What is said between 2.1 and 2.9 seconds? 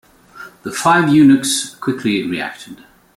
reacted.